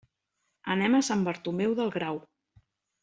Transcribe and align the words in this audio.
Anem 0.75 0.95
a 0.99 1.03
Sant 1.09 1.27
Bartomeu 1.27 1.77
del 1.81 1.93
Grau. 1.99 2.21